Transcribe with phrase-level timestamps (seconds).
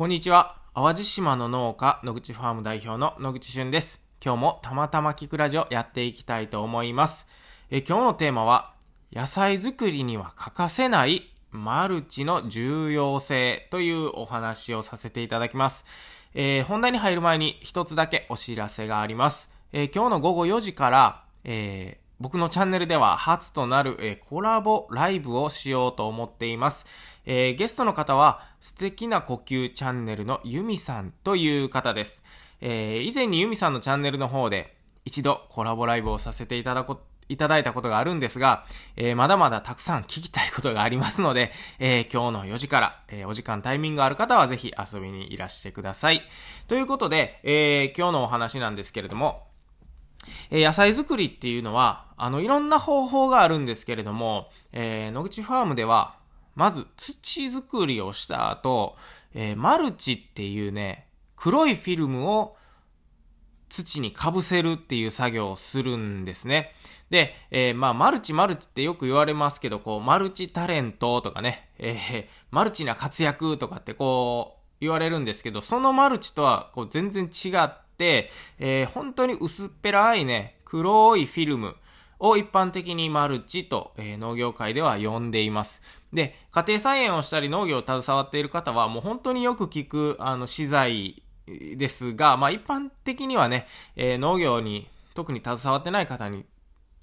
[0.00, 0.56] こんにちは。
[0.74, 4.00] 淡路島の農家、野口ファーム代表の野口俊です。
[4.24, 7.28] 今日もたまたま聞くラジオやっていきたいと思います。
[7.70, 8.72] え今日のテーマは、
[9.12, 15.84] 野菜作りには欠かせないマルチの重要性というお話をさせていただきます。
[16.32, 19.50] えー、本題に入る前に一つだけお知らせがあります。
[19.74, 26.86] えー、今日の午後4時から、えー、僕のチャンネルでは初となる、えコラボライブをしようと思っています。
[27.26, 32.22] え、ゲストの方は素敵な呼吸チャンネルのユミさんという方です。
[32.60, 34.76] えー、以前にユミさんのチャンネルの方で
[35.06, 37.00] 一度コラボライブをさせていただこ
[37.30, 46.22] いただいたことがあるんですが、えー、まだまだたくさん聞きたいことがありますので、えー、今日の4時から、えー、お時間タイミングある方はぜひ遊びにいらしてください。
[46.66, 49.46] ということで、え今日のお話なんですけれども、
[50.50, 56.19] え野菜作りっていうのは、あの、いろんな方法があるんですけれども、え野口ファームでは、
[56.60, 58.94] まず土作りをした後、
[59.32, 62.54] えー、マルチっていうね、黒いフィルムを
[63.70, 66.74] 土にかぶせるっていう作業をするんですね。
[67.08, 81.76] で、えー、まあ、マルチマルチってよく言われますけど、こう、マルチタレントとかね、えー、マルチな活躍とかってこう、言われるんですけど、そのマルチとはこう全然違って、えー、本当に薄っぺらいね、黒いフィルム
[82.18, 85.82] を一般的にマルチと、えー、農業界では呼んでいます。
[86.12, 96.44] で、家庭菜園をしたり農業を携わっている方はもう本当によく聞く、あの、資材ですが、まあ一般的にはね、えー、農業に特に携わってない方に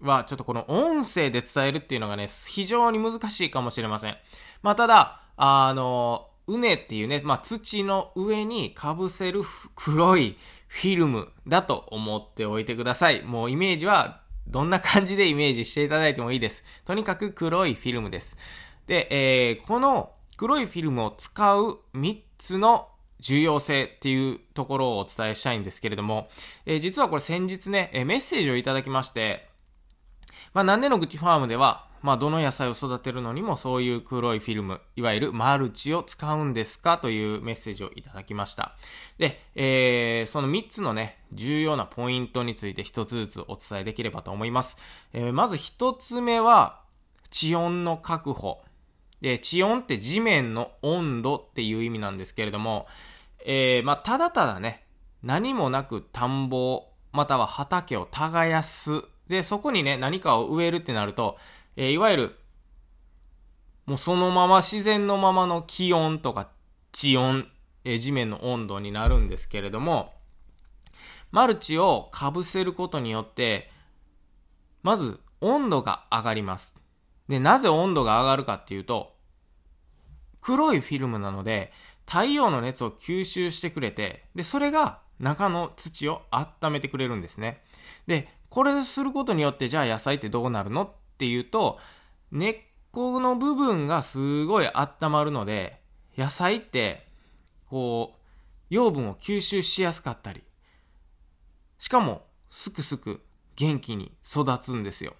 [0.00, 4.16] は、ちょっとこの音声で伝えるっていうのがね、非常に難しいかもしれません。
[4.62, 9.42] まあただ、あの、うねっていうね、まあ土の上に被せる
[9.74, 10.36] 黒い
[10.68, 13.22] フィルムだと思っておいてください。
[13.22, 16.64] もうイメージはどんな感じでイメージしていただいてもいいです。
[16.84, 18.36] とにかく黒いフィルムです。
[18.86, 22.88] で、えー、この黒いフィルムを使う3つの
[23.20, 26.28] 重要性っていうところをお伝えしたいんですけれども、
[26.66, 29.48] えー、実はこれ先日ね、えー、メッセージをいただきまして、
[30.52, 36.98] まあ、なんでの口ファームでは、まあ、どの野菜を育てるのにもそういう黒いフィルム、いわゆるマルチを使うんですか？
[36.98, 38.76] というメッセージをいただきました。
[39.18, 44.76] で、えー、その3つのね、重要なポイントについて1つずつお伝えできればと思います。
[45.12, 46.82] えー、まず1つ目は、
[47.30, 48.62] 地温の確保。
[49.20, 52.86] で、地温って地面の温度っていう意味なんですけれども、
[53.44, 54.84] えー、まあ、ただただね、
[55.22, 59.02] 何もなく田んぼ、または畑を耕す。
[59.28, 61.38] で、そこにね、何かを植えるってなると、
[61.76, 62.38] えー、いわゆる、
[63.86, 66.50] もうそのまま自然のままの気温とか
[66.92, 67.46] 地温、
[67.84, 70.12] えー、地面の温度になるんですけれども、
[71.30, 73.70] マルチを被せることによって、
[74.82, 76.76] まず温度が上がります。
[77.28, 79.16] で、なぜ温度が上がるかっていうと、
[80.40, 81.72] 黒いフィルムなので、
[82.06, 87.62] 太陽の熱を吸収してくれて、で、それが中の土を温めてくれるんですね。
[88.06, 91.78] で、これすることによって、じゃあ野菜ってどうなるのっていうと、
[92.30, 92.60] 根っ
[92.92, 95.82] この部分がすごい温まるので、
[96.16, 97.06] 野菜って、
[97.68, 98.16] こう、
[98.70, 100.42] 養分を吸収しやすかったり、
[101.78, 103.20] しかも、すくすく
[103.56, 105.14] 元気に育つんですよ。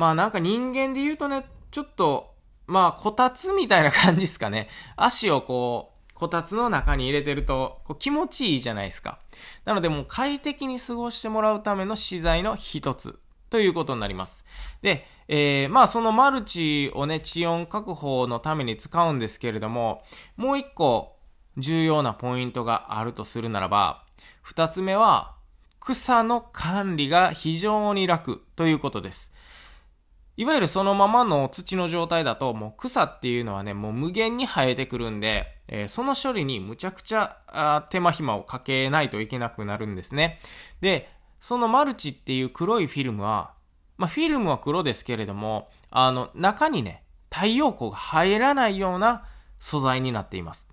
[0.00, 2.34] まあなんか人間で言うとね、ちょっと、
[2.66, 4.70] まあこたつみたいな感じですかね。
[4.96, 9.18] 足をこう、こたつの中に入れてると、こう気持ちいいじゃないですか。
[9.66, 14.46] なのでもう快適に過ごしてもらうための資材の一つということになります。
[14.80, 20.02] で、えー、まあそのマルチをね、地温確保のために使うんですけれども、
[20.38, 21.18] もう一個
[21.58, 24.06] 重要なポイントがあるとするならば、
[24.40, 25.34] 二つ目は、
[25.78, 29.34] 草の管理が非常に楽ということです。
[30.40, 40.38] いわゆるそのままの土の状態だと、もう草っていうのはね、もう無限に生えてくるんで、えー、その処理にむちゃくちゃ手間暇をかけないといけなくなるんですね。
[40.80, 41.10] で、
[41.42, 43.52] そのマルチっていう黒いフィルムは、
[43.98, 49.26] まあ、フィルムは黒ですけれども、あの、中にね、太陽光が入らないような
[49.58, 50.68] 素材になっています。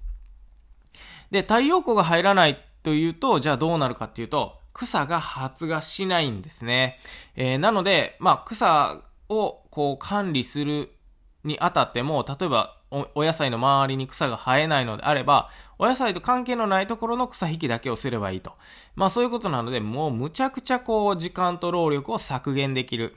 [1.30, 7.00] で、太陽光が入らないというと、じゃあどうなるかっていうと、草が発芽しないんですね。
[7.36, 10.92] えー、なので、まあ、草をこう管理する
[11.44, 18.54] にあたっても、例えばお野菜の周りに草が生えないのであれば、お野菜と関係のないところの草引きだけをすればいいと。
[18.96, 23.16] まあそういうことなので、もうむちゃくちゃこう時間と労力を削減できる。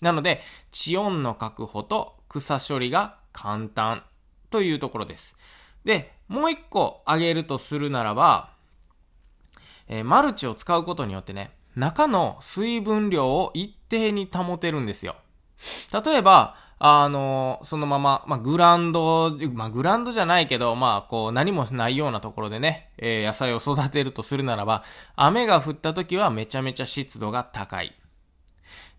[0.00, 0.40] なので、
[0.70, 4.04] 地温の確保と草処理が簡単
[4.50, 5.36] というところです。
[5.84, 8.50] で、もう一個挙げるとするならば、
[9.88, 15.16] えー、マルチを使うことによってね、中の水分量を一定に保てるんですよ。
[16.04, 24.84] 例えば、あの、そのまま、まあ、グランド、まあ、グランドじゃないけど、まあ、こう、何もないようなところでね、えー、野菜を育てるとするならば、
[25.16, 27.94] 雨が降った時はめちゃめちゃ湿度が高い。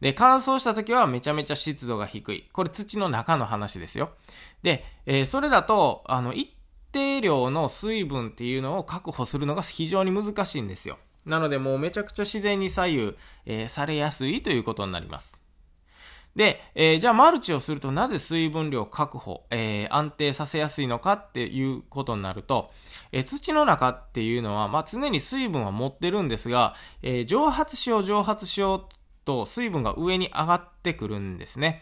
[0.02, 2.50] で、乾燥した時はめちゃめちゃ湿度が低い。
[2.52, 4.12] これ土の中の話ですよ。
[4.62, 6.52] で、えー、それだと、あの、一
[6.92, 10.98] 定量の水分っていうのを確保するのが非常に難しいんですよ。
[11.26, 13.16] なのでもうめちゃくちゃ自然に左右、
[13.46, 15.42] えー、されやすいということになります。
[16.40, 22.72] で、えー、じゃあマルチをするとなぜ水分量確保、えー、安定させやすいのかっていうことになると、
[23.12, 28.96] えー、土の中っていうのは、まあ、常に水分は持ってるんですが、え蒸発しよう蒸発しよう
[29.26, 31.82] と水分が上に上がってくるんですね。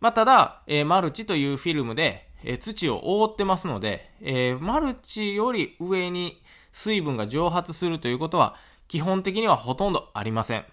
[0.00, 6.42] まあ、ただ、えマルチというフィルムで、え土を覆ってますので、えマルチより上に
[6.72, 8.54] 水分が蒸発するということは、
[8.86, 10.66] 基本的にはほとんどありません。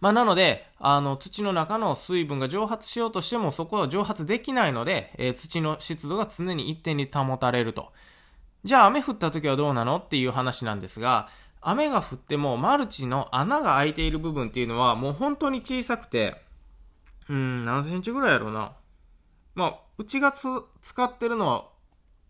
[0.00, 7.92] まあ、なので、あの、土の中の水分が蒸発しようとしても、そこは蒸発できないので、えー、土の湿度が常に一定に保たれると。
[8.64, 11.28] じゃあ、雨降った時はどうなのっていう話なんですが、
[11.62, 16.36] 雨が降っても、マルチの穴が開いている部分っていうのは、もう本当に小さくて、
[17.28, 18.72] うん、何センチぐらいやろうな。
[19.54, 21.66] まあ、うちが使ってるのは、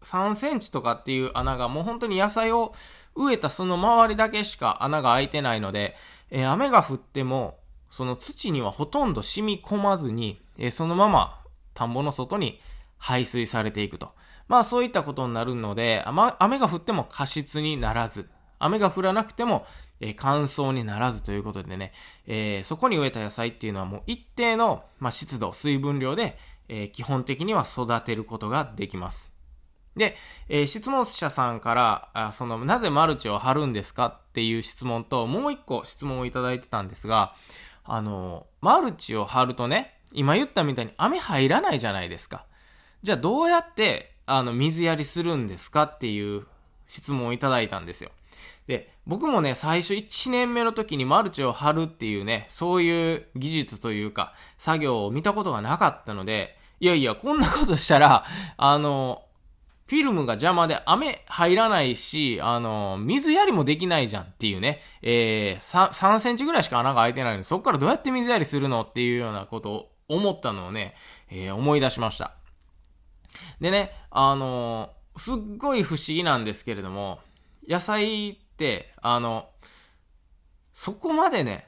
[0.02, 2.74] 3センチとかっていう穴が、もう本当に野菜を
[3.14, 5.96] 植えたその周りだけしか穴が開いてないので、
[6.30, 7.58] えー、雨が降っても、
[7.90, 11.40] その土にはほとんど染み込まずに、えー、そのまま
[11.74, 12.60] 田んぼの外に
[12.98, 14.12] 排水されていくと。
[14.48, 18.28] まあそういったことになるので、雨が降っても過失にならず、
[18.58, 19.64] 雨が降らなくても、
[20.00, 21.92] えー、乾燥にならずということでね、
[22.26, 26.36] えー、そこに植えた野菜っていうのはもう一定の、まあ、湿度、水分量で、
[26.68, 29.32] えー、基本的には育てることができます。
[30.00, 30.16] で、
[30.48, 37.34] えー、質問者さんから、あその、なぜマルチを張るんですかっていう質問と、もう一個質問をいただいてたんですが、
[37.84, 42.46] あの、マルチを張るとね、今言ったみたいに雨入らないじゃないですか。
[43.02, 46.46] じゃあどうやって、あの、水やりするんですかっていう
[46.88, 48.10] 質問をいただいたんですよ。
[48.66, 58.24] で、僕もね、最初1年目の時にマルチを張るっていうね、そういう技術というか、作業を見たことがなかったので、いやいや、こんなことしたら、
[58.56, 59.24] あの、
[59.90, 70.94] フィルムが邪魔で雨入らないし、あの、水やりもできないじゃんっていうね、えー、3, 3センチぐらいしか穴が開いてないので、そこからどうやって水やりするのっていうようなことを思ったのをね、
[71.28, 72.34] えー、思い出しました。
[73.60, 77.18] でね、あのすっごい不思議なんですけれども、
[77.66, 79.48] 野菜って、あの、
[80.72, 81.66] そこまでね、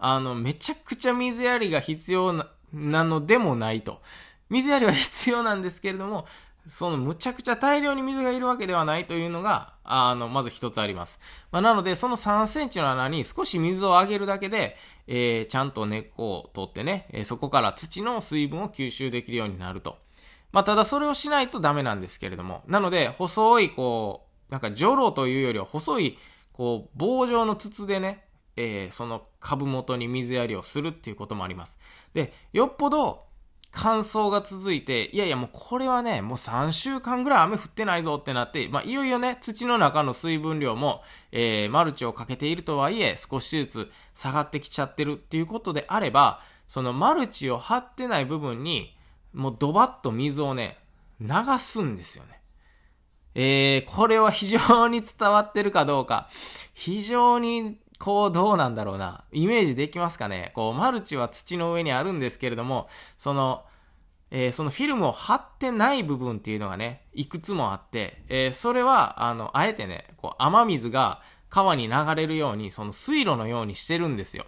[0.00, 4.02] あの、めちゃくちゃ水やりが必要な、なのでもないと。
[4.50, 6.26] 水やりは必要なんですけれども、
[6.68, 11.18] そのむちゃくちゃ大量に水がいるわけではないというのが、あの、まず一つあります。
[11.50, 14.76] まあ、なので、その3センチの穴に少し水をあげるだけで、
[15.06, 19.96] えー、ちゃんと根っこを取ってね、えー、そこから土の水分を吸収できるようになると。
[20.52, 22.62] まあ、ただそれをしないとダメなんですけれども。
[22.66, 26.18] なので、細い、こう、なんか、ジョロというよりは細い、
[26.52, 28.24] こう、棒状の筒でね、
[28.56, 31.78] えー、その株元に水やりをするっていうこともあります。
[32.12, 33.27] で、よっぽど、
[33.70, 48.96] 乾燥が続いて、いやいやもうこれはね、もう3週間ぐらい雨降ってないぞってなって、まあいよいよね、土の中の水分量も、えー、マルチをかけているとはいえ、少しずつ下がってきちゃってるっていうことであれば、そのマルチを張ってない部分に、
[49.32, 50.78] もうドバッと水をね、
[51.20, 51.28] 流
[51.58, 52.40] すんですよね。
[53.34, 56.28] えー、これは非常に伝わってるかどうか、
[56.74, 59.24] 非常にこう、どうなんだろうな。
[59.32, 62.88] イメージできますかねこう、マルチは土の上にあるんですけれども、
[63.18, 63.64] その、
[64.30, 74.44] えー、そのフィルムを貼ってない部分っていうのがね、いくつもあって、えー、それは、あの、あえてね、こう、雨水が川に流れるように、その水路のようにしてるんですよ。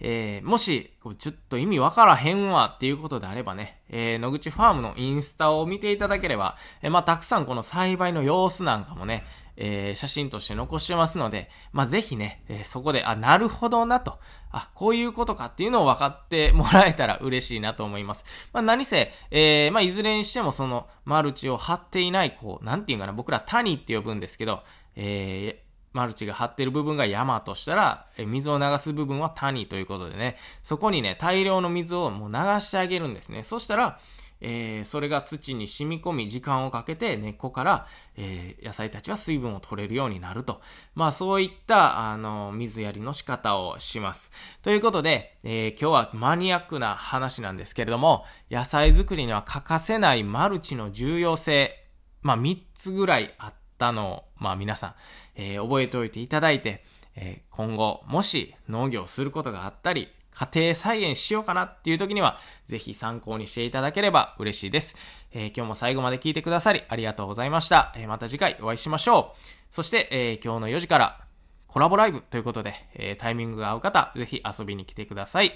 [0.00, 9.24] えー、もし、ちょっと意味わからへんわっていうことであればね、えー、野口ファームのインスタを見ていただければ、えー、まあ、たくさんこの栽培の様子なんかもね、
[9.56, 14.18] えー、写真として残してますので、まあ、ぜひね、えー、そこで、あ、なるほどなと、
[14.50, 18.24] あ、こういうことかっていうのを分かってもらえたら嬉しいなと思います。
[18.54, 24.62] まあ、何せ、えー、まあ、いずれにしてもその、マルチを張っていない、こう、なんていうかな、僕ら谷って呼ぶんですけど、
[24.96, 33.42] えー、マルチが張ってる部分が山としたら、水を流す部分は谷ということでね、そこにね、大量の水をもう流してあげるんですね。
[33.42, 33.98] そしたら、
[34.40, 40.60] えー、それが土に染み込み、時間をかけて根っこから、えー、野菜たちは水分を取れるようになると。
[40.94, 44.32] まあそういった、あの、水やりの仕方をします。
[44.62, 51.76] ということで、えー、今日はマニアックな話なんですけれども、野菜作りには欠かせないマルチの重要性、
[52.22, 54.94] まあ3つぐらいあったのを、まあ皆さん、
[55.40, 56.84] え覚えておいていただいて、
[57.16, 64.96] え今後、もし農業することがあったり、家庭菜園しようかなっていう時には、ぜひ参考にしていただければ嬉しいです。
[65.32, 67.92] えー、今日も最後まで聞いてくださりありがとうございました。
[67.96, 69.74] えー、また次回お会いしましょう。
[69.74, 71.20] そして、えー、今日の4時から
[71.68, 75.54] コラボライブということで、えタイミングが合う方、ぜひ遊びに来てください。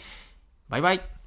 [0.69, 1.24] バイバイ。